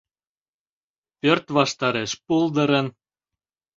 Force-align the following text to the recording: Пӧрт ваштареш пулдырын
Пӧрт 1.21 1.45
ваштареш 1.55 2.11
пулдырын 2.25 2.87